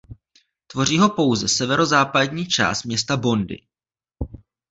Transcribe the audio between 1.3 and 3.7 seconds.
severozápadní část města Bondy.